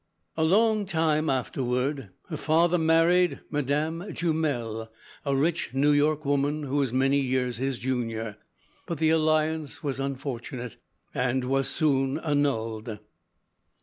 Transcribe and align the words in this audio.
A 0.35 0.43
long 0.43 0.87
time 0.87 1.29
afterward, 1.29 2.09
her 2.29 2.35
father 2.37 2.79
married 2.79 3.41
Madame 3.51 4.03
Jumel, 4.11 4.89
a 5.23 5.35
rich 5.35 5.75
New 5.75 5.91
York 5.91 6.25
woman 6.25 6.63
who 6.63 6.77
was 6.77 6.91
many 6.91 7.19
years 7.19 7.57
his 7.57 7.77
junior, 7.77 8.37
but 8.87 8.97
the 8.97 9.11
alliance 9.11 9.83
was 9.83 9.99
unfortunate, 9.99 10.77
and 11.13 11.43
was 11.43 11.67
soon 11.69 12.17
annulled. 12.17 12.97